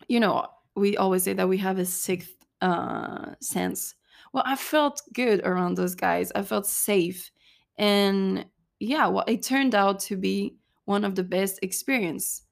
you 0.08 0.20
know 0.20 0.46
we 0.76 0.98
always 0.98 1.24
say 1.24 1.34
that 1.34 1.50
we 1.50 1.58
have 1.58 1.80
a 1.80 1.86
sixth 1.86 2.36
uh 2.62 3.34
sense 3.40 3.96
well 4.34 4.44
i 4.46 4.56
felt 4.56 5.02
good 5.14 5.42
around 5.46 5.76
those 5.76 5.96
guys 5.96 6.32
i 6.36 6.42
felt 6.42 6.66
safe 6.66 7.32
and 7.78 8.46
yeah 8.80 9.08
well 9.08 9.24
it 9.28 9.44
turned 9.44 9.76
out 9.76 10.00
to 10.00 10.16
be 10.16 10.58
one 10.86 11.04
of 11.06 11.16
the 11.16 11.24
best 11.24 11.60
experience 11.62 12.44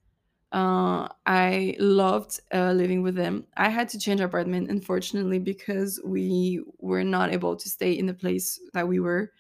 uh, 0.52 1.10
I 1.26 1.76
loved 1.80 2.40
uh, 2.54 2.72
living 2.72 3.02
with 3.02 3.16
them. 3.16 3.46
I 3.58 3.68
had 3.68 3.90
to 3.90 4.00
change 4.00 4.22
apartment, 4.22 4.70
unfortunately, 4.70 5.38
because 5.40 6.00
we 6.06 6.64
were 6.80 7.04
not 7.04 7.34
able 7.34 7.58
to 7.58 7.70
stay 7.70 7.92
in 7.92 8.06
the 8.06 8.14
place 8.14 8.58
that 8.74 8.88
we 8.88 9.02
were. 9.02 9.32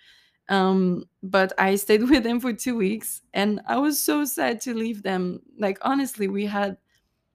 Um, 0.49 1.05
but 1.23 1.53
I 1.57 1.75
stayed 1.75 2.03
with 2.09 2.23
them 2.23 2.39
for 2.39 2.53
two 2.53 2.75
weeks, 2.77 3.21
and 3.33 3.61
I 3.67 3.77
was 3.77 4.01
so 4.03 4.25
sad 4.25 4.61
to 4.61 4.73
leave 4.73 5.03
them. 5.03 5.41
Like 5.57 5.77
honestly, 5.81 6.27
we 6.27 6.45
had 6.45 6.77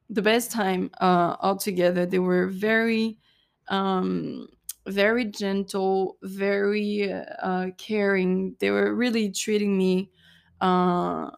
the 0.08 0.22
best 0.22 0.50
time 0.50 0.90
uh, 1.00 1.36
all 1.40 1.56
together. 1.56 2.06
They 2.06 2.18
were 2.18 2.48
very, 2.48 3.18
um, 3.68 4.48
very 4.88 5.24
gentle, 5.26 6.18
very 6.22 7.12
uh, 7.12 7.70
caring. 7.78 8.56
They 8.60 8.70
were 8.70 8.94
really 8.94 9.30
treating 9.32 9.78
me 9.78 10.10
uh, 10.60 11.30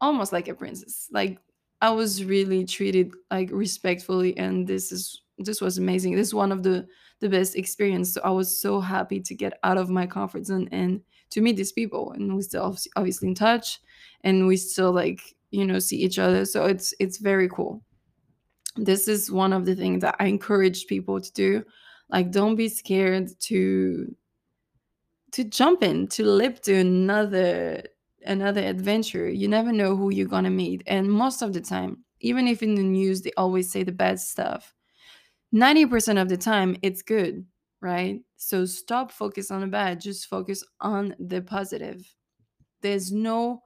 almost 0.00 0.32
like 0.32 0.48
a 0.48 0.54
princess. 0.54 1.08
Like 1.12 1.38
I 1.80 1.90
was 1.90 2.24
really 2.24 2.64
treated 2.64 3.12
like 3.30 3.50
respectfully, 3.52 4.36
and 4.36 4.66
this 4.66 4.92
is 4.92 5.22
this 5.38 5.60
was 5.60 5.78
amazing. 5.78 6.14
This 6.14 6.28
is 6.28 6.34
one 6.34 6.52
of 6.52 6.62
the 6.62 6.86
the 7.22 7.28
best 7.30 7.56
experience. 7.56 8.12
So 8.12 8.20
I 8.22 8.30
was 8.30 8.60
so 8.60 8.80
happy 8.80 9.20
to 9.20 9.34
get 9.34 9.58
out 9.62 9.78
of 9.78 9.88
my 9.88 10.06
comfort 10.06 10.44
zone 10.44 10.68
and 10.72 11.00
to 11.30 11.40
meet 11.40 11.56
these 11.56 11.72
people, 11.72 12.12
and 12.12 12.36
we 12.36 12.42
still 12.42 12.76
obviously 12.96 13.28
in 13.28 13.34
touch, 13.34 13.80
and 14.22 14.46
we 14.46 14.58
still 14.58 14.92
like 14.92 15.20
you 15.50 15.64
know 15.64 15.78
see 15.78 15.96
each 15.96 16.18
other. 16.18 16.44
So 16.44 16.66
it's 16.66 16.92
it's 17.00 17.16
very 17.16 17.48
cool. 17.48 17.82
This 18.76 19.08
is 19.08 19.30
one 19.30 19.52
of 19.52 19.64
the 19.64 19.74
things 19.74 20.02
that 20.02 20.16
I 20.18 20.26
encourage 20.26 20.86
people 20.86 21.20
to 21.20 21.32
do. 21.32 21.64
Like, 22.10 22.30
don't 22.30 22.56
be 22.56 22.68
scared 22.68 23.30
to 23.40 24.14
to 25.32 25.44
jump 25.44 25.82
in 25.82 26.08
to 26.08 26.24
live 26.24 26.60
to 26.62 26.74
another 26.74 27.84
another 28.26 28.60
adventure. 28.60 29.30
You 29.30 29.48
never 29.48 29.72
know 29.72 29.96
who 29.96 30.10
you're 30.10 30.28
gonna 30.28 30.50
meet. 30.50 30.82
And 30.86 31.10
most 31.10 31.40
of 31.40 31.52
the 31.52 31.60
time, 31.60 32.04
even 32.20 32.46
if 32.46 32.62
in 32.62 32.74
the 32.74 32.82
news 32.82 33.22
they 33.22 33.32
always 33.36 33.70
say 33.70 33.84
the 33.84 33.92
bad 33.92 34.20
stuff, 34.20 34.74
90% 35.54 36.20
of 36.20 36.28
the 36.28 36.36
time 36.36 36.76
it's 36.82 37.02
good, 37.02 37.44
right? 37.80 38.20
So 38.36 38.64
stop 38.64 39.12
focus 39.12 39.50
on 39.50 39.60
the 39.60 39.66
bad, 39.66 40.00
just 40.00 40.28
focus 40.28 40.64
on 40.80 41.14
the 41.18 41.42
positive. 41.42 42.04
There's 42.80 43.12
no 43.12 43.62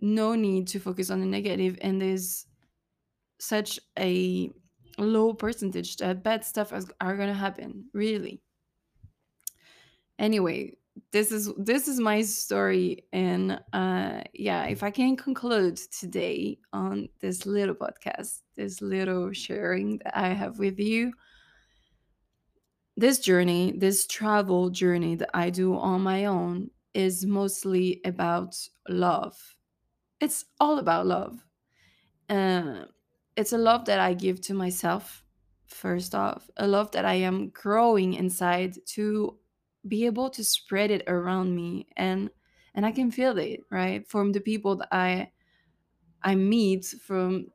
no 0.00 0.34
need 0.34 0.66
to 0.68 0.80
focus 0.80 1.08
on 1.08 1.20
the 1.20 1.26
negative 1.26 1.78
and 1.80 2.02
there's 2.02 2.46
such 3.38 3.78
a 3.98 4.50
low 4.98 5.32
percentage 5.32 5.96
that 5.96 6.22
bad 6.22 6.44
stuff 6.44 6.72
are 7.00 7.16
going 7.16 7.28
to 7.28 7.34
happen, 7.34 7.84
really. 7.92 8.42
Anyway, 10.18 10.76
this 11.10 11.32
is 11.32 11.52
this 11.56 11.88
is 11.88 11.98
my 11.98 12.22
story 12.22 13.04
and 13.12 13.60
uh 13.72 14.20
yeah 14.32 14.64
if 14.64 14.82
i 14.82 14.90
can 14.90 15.16
conclude 15.16 15.76
today 15.76 16.56
on 16.72 17.08
this 17.20 17.46
little 17.46 17.74
podcast 17.74 18.42
this 18.54 18.80
little 18.80 19.32
sharing 19.32 19.98
that 19.98 20.16
i 20.16 20.28
have 20.28 20.58
with 20.58 20.78
you 20.78 21.12
this 22.96 23.18
journey 23.18 23.74
this 23.76 24.06
travel 24.06 24.70
journey 24.70 25.16
that 25.16 25.30
i 25.34 25.50
do 25.50 25.76
on 25.76 26.00
my 26.00 26.26
own 26.26 26.70
is 26.94 27.26
mostly 27.26 28.00
about 28.04 28.56
love. 28.88 29.56
It's 30.20 30.44
all 30.60 30.78
about 30.78 31.06
love. 31.06 31.44
Uh, 32.30 32.84
it's 33.36 33.52
a 33.52 33.58
love 33.58 33.84
that 33.84 34.00
i 34.00 34.14
give 34.14 34.40
to 34.40 34.54
myself 34.54 35.22
first 35.66 36.14
off 36.14 36.48
a 36.56 36.66
love 36.66 36.90
that 36.92 37.04
i 37.04 37.14
am 37.14 37.50
growing 37.50 38.14
inside 38.14 38.74
to 38.86 39.36
be 39.86 40.06
able 40.06 40.30
to 40.30 40.44
spread 40.44 40.90
it 40.90 41.02
around 41.06 41.54
me 41.54 41.86
and 41.96 42.30
and 42.74 42.84
I 42.84 42.92
can 42.92 43.10
feel 43.10 43.38
it 43.38 43.60
right? 43.70 44.06
From 44.08 44.32
the 44.32 44.40
people 44.40 44.76
that 44.76 44.88
I 44.92 45.32
I 46.22 46.34
meet 46.34 46.86
from 46.86 47.48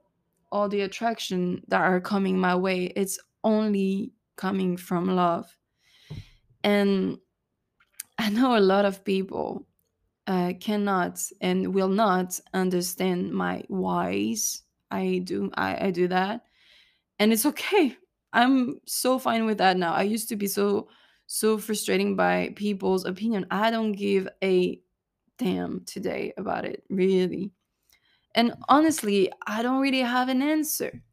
all 0.52 0.70
the 0.70 0.82
attraction 0.82 1.64
that 1.68 1.82
are 1.82 2.02
coming 2.02 2.40
my 2.40 2.56
way 2.56 2.86
it's 2.96 3.20
only 3.44 4.14
coming 4.36 4.78
from 4.78 5.16
love. 5.16 5.58
And 6.64 7.20
I 8.18 8.30
know 8.30 8.58
a 8.58 8.60
lot 8.60 8.86
of 8.86 9.04
people 9.04 9.66
uh, 10.28 10.54
cannot 10.60 11.22
and 11.42 11.74
will 11.74 11.90
not 11.90 12.40
understand 12.54 13.32
my 13.32 13.64
whys 13.70 14.64
I 14.92 15.22
do 15.24 15.52
I, 15.56 15.88
I 15.88 15.92
do 15.92 16.08
that. 16.10 16.46
And 17.20 17.34
it's 17.34 17.46
okay. 17.46 17.98
I'm 18.34 18.80
so 18.86 19.20
fine 19.20 19.46
with 19.46 19.58
that 19.60 19.78
now. 19.78 19.94
I 19.94 20.04
used 20.04 20.30
to 20.30 20.36
be 20.36 20.48
so 20.48 20.90
so 21.32 21.60
frustrating 21.60 22.16
by 22.16 22.52
people's 22.56 23.06
opinion. 23.06 23.46
I 23.52 23.70
don't 23.70 23.92
give 23.92 24.28
a 24.44 24.82
damn 25.38 25.86
today 25.86 26.34
about 26.38 26.66
it, 26.66 26.84
really. 26.90 27.52
And 28.34 28.56
honestly, 28.68 29.32
I 29.46 29.62
don't 29.62 29.80
really 29.80 30.02
have 30.02 30.30
an 30.30 30.42
answer. 30.42 31.04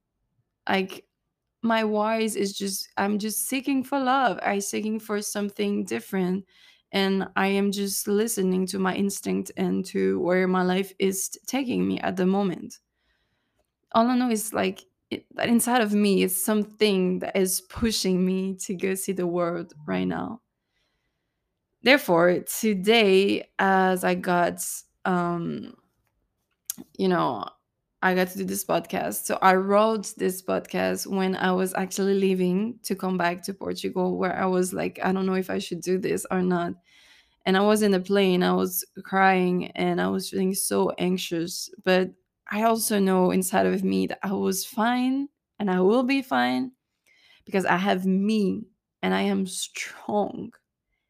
Like 0.67 1.05
my 1.63 1.85
whys 1.85 2.35
is 2.35 2.57
just 2.57 2.89
I'm 2.97 3.19
just 3.19 3.47
seeking 3.47 3.85
for 3.85 4.01
love. 4.01 4.39
I'm 4.43 4.63
seeking 4.63 4.99
for 4.99 5.21
something 5.21 5.85
different. 5.85 6.47
And 6.93 7.29
I 7.37 7.49
am 7.49 7.71
just 7.71 8.09
listening 8.09 8.67
to 8.69 8.79
my 8.79 8.95
instinct 8.95 9.53
and 9.59 9.85
to 9.87 10.19
where 10.21 10.49
my 10.49 10.63
life 10.63 10.95
is 10.99 11.29
taking 11.47 11.87
me 11.87 12.01
at 12.01 12.17
the 12.17 12.25
moment. 12.25 12.79
All 13.93 14.07
I 14.07 14.17
know 14.17 14.31
is 14.31 14.55
like 14.55 14.83
that 15.11 15.49
inside 15.49 15.83
of 15.83 15.93
me 15.93 16.23
is 16.23 16.45
something 16.45 17.21
that 17.21 17.37
is 17.37 17.61
pushing 17.61 18.25
me 18.25 18.55
to 18.57 18.75
go 18.75 18.95
see 18.95 19.13
the 19.13 19.27
world 19.27 19.73
right 19.87 20.05
now. 20.05 20.41
Therefore, 21.83 22.41
today, 22.41 23.49
as 23.59 24.03
I 24.03 24.15
got, 24.15 24.61
um, 25.05 25.75
you 26.99 27.09
know, 27.09 27.45
I 28.03 28.15
got 28.15 28.29
to 28.29 28.39
do 28.39 28.45
this 28.45 28.65
podcast. 28.65 29.25
So 29.25 29.39
I 29.41 29.55
wrote 29.55 30.13
this 30.17 30.43
podcast 30.43 31.07
when 31.07 31.37
I 31.37 31.53
was 31.53 31.75
actually 31.75 32.15
leaving 32.15 32.79
to 32.83 32.95
come 32.95 33.17
back 33.17 33.43
to 33.45 33.55
Portugal, 33.55 34.17
where 34.17 34.37
I 34.37 34.47
was 34.47 34.73
like, 34.73 34.99
I 35.03 35.13
don't 35.13 35.27
know 35.27 35.35
if 35.35 35.51
I 35.51 35.59
should 35.59 35.81
do 35.81 35.99
this 35.99 36.27
or 36.31 36.43
not. 36.43 36.75
And 37.47 37.57
I 37.57 37.61
was 37.61 37.83
in 37.83 37.93
the 37.93 38.01
plane, 38.01 38.43
I 38.43 38.53
was 38.53 38.85
crying 39.05 39.69
and 39.77 40.01
I 40.01 40.09
was 40.09 40.29
feeling 40.29 40.55
so 40.55 40.91
anxious. 40.99 41.71
But 41.85 42.11
I 42.51 42.63
also 42.63 42.99
know 42.99 43.31
inside 43.31 43.67
of 43.67 43.83
me 43.85 44.07
that 44.09 44.21
I 44.23 44.33
was 44.33 44.65
fine 44.65 45.29
and 45.59 45.71
I 45.71 45.81
will 45.81 46.03
be 46.03 46.23
fine 46.23 46.73
because 47.47 47.67
I 47.67 47.77
have 47.77 48.07
me 48.07 48.65
and 49.03 49.15
I 49.15 49.23
am 49.23 49.47
strong 49.47 50.53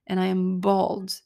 and 0.07 0.21
I 0.21 0.27
am 0.27 0.61
bold 0.61 1.21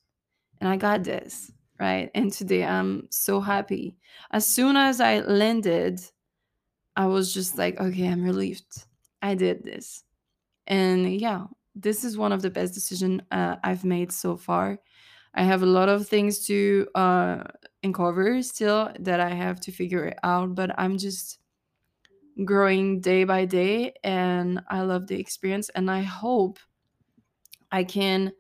and 0.60 0.68
I 0.70 0.76
got 0.76 1.04
this, 1.04 1.52
right? 1.80 2.10
And 2.14 2.32
today 2.32 2.64
I'm 2.64 3.08
so 3.10 3.40
happy. 3.40 3.96
As 4.32 4.46
soon 4.46 4.76
as 4.76 5.00
I 5.00 5.20
landed, 5.20 6.00
I 6.96 7.06
was 7.06 7.32
just 7.32 7.56
like, 7.56 7.80
okay, 7.80 8.08
I'm 8.08 8.22
relieved. 8.24 8.84
I 9.22 9.34
did 9.34 9.64
this. 9.64 10.04
And 10.66 11.20
yeah, 11.20 11.46
this 11.74 12.04
is 12.04 12.18
one 12.18 12.32
of 12.32 12.42
the 12.42 12.50
best 12.50 12.74
decisions 12.74 13.22
uh, 13.32 13.56
I've 13.64 13.84
made 13.84 14.12
so 14.12 14.36
far. 14.36 14.80
I 15.34 15.44
have 15.44 15.62
a 15.62 15.66
lot 15.66 15.88
of 15.88 16.08
things 16.08 16.46
to 16.48 16.88
uh, 16.94 17.44
uncover 17.82 18.42
still 18.42 18.90
that 19.00 19.20
I 19.20 19.30
have 19.30 19.60
to 19.60 19.72
figure 19.72 20.04
it 20.06 20.18
out, 20.22 20.54
but 20.54 20.78
I'm 20.78 20.98
just 20.98 21.38
growing 22.44 23.00
day 23.00 23.24
by 23.24 23.44
day 23.44 23.94
and 24.04 24.62
I 24.68 24.82
love 24.82 25.06
the 25.06 25.18
experience. 25.18 25.68
And 25.70 25.90
I 25.90 26.02
hope 26.02 26.58
I 27.72 27.84
can 27.84 28.32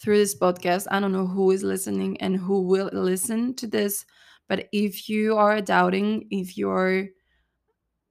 through 0.00 0.18
this 0.18 0.38
podcast. 0.38 0.86
I 0.90 1.00
don't 1.00 1.12
know 1.12 1.26
who 1.26 1.50
is 1.50 1.62
listening 1.62 2.20
and 2.20 2.36
who 2.36 2.62
will 2.62 2.90
listen 2.92 3.54
to 3.54 3.66
this, 3.66 4.04
but 4.48 4.68
if 4.72 5.08
you 5.08 5.36
are 5.36 5.60
doubting, 5.60 6.26
if 6.30 6.56
you're, 6.56 7.06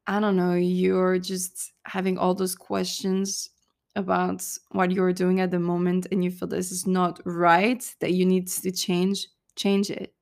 I 0.07 0.19
don't 0.19 0.37
know, 0.37 0.55
you're 0.55 1.19
just 1.19 1.73
having 1.85 2.17
all 2.17 2.33
those 2.33 2.55
questions 2.55 3.49
about 3.95 4.43
what 4.71 4.91
you're 4.91 5.13
doing 5.13 5.41
at 5.41 5.51
the 5.51 5.59
moment 5.59 6.07
and 6.11 6.23
you 6.23 6.31
feel 6.31 6.47
this 6.47 6.71
is 6.71 6.87
not 6.87 7.19
right, 7.25 7.93
that 7.99 8.13
you 8.13 8.25
need 8.25 8.47
to 8.47 8.71
change, 8.71 9.27
change 9.55 9.89
it. 9.89 10.13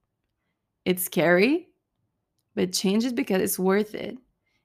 It's 0.90 1.04
scary, 1.04 1.70
but 2.56 2.74
change 2.74 3.06
it 3.06 3.14
because 3.16 3.44
it's 3.44 3.60
worth 3.60 3.94
it. 3.94 4.18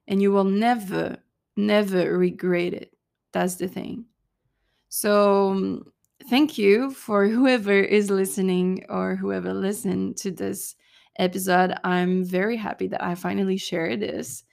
And 0.07 0.23
you 0.23 0.31
will 0.31 0.43
never, 0.43 1.17
never 1.55 2.17
regret 2.17 2.73
it. 2.73 2.97
That's 3.31 3.55
the 3.57 3.67
thing. 3.67 4.05
So, 4.89 5.83
thank 6.29 6.57
you 6.57 6.91
for 6.91 7.27
whoever 7.27 7.73
is 7.73 8.09
listening 8.09 8.85
or 8.89 9.15
whoever 9.15 9.53
listened 9.53 10.17
to 10.17 10.31
this 10.31 10.75
episode. 11.19 11.75
I'm 11.83 12.25
very 12.25 12.57
happy 12.57 12.87
that 12.87 13.03
I 13.03 13.15
finally 13.15 13.57
shared 13.57 13.99
this. 13.99 14.43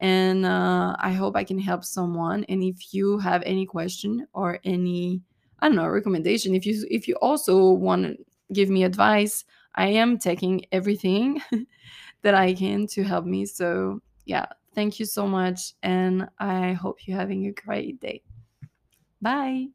And 0.00 0.46
uh, 0.46 0.96
I 1.00 1.12
hope 1.12 1.36
I 1.36 1.44
can 1.44 1.58
help 1.58 1.84
someone. 1.84 2.44
And 2.48 2.62
if 2.62 2.94
you 2.94 3.18
have 3.18 3.42
any 3.44 3.66
question 3.66 4.28
or 4.32 4.60
any, 4.64 5.22
I 5.60 5.68
don't 5.68 5.76
know, 5.76 5.88
recommendation, 5.88 6.54
if 6.54 6.66
you 6.66 6.86
if 6.90 7.08
you 7.08 7.16
also 7.16 7.72
want 7.72 8.04
to 8.04 8.16
give 8.52 8.70
me 8.70 8.84
advice, 8.84 9.44
I 9.76 9.88
am 9.88 10.18
taking 10.18 10.66
everything 10.72 11.42
that 12.22 12.34
I 12.34 12.54
can 12.54 12.86
to 12.88 13.04
help 13.04 13.24
me. 13.26 13.46
So 13.46 14.00
yeah, 14.24 14.46
thank 14.74 15.00
you 15.00 15.06
so 15.06 15.26
much, 15.26 15.74
and 15.82 16.28
I 16.38 16.72
hope 16.74 17.06
you're 17.06 17.18
having 17.18 17.46
a 17.46 17.52
great 17.52 18.00
day. 18.00 18.22
Bye. 19.20 19.68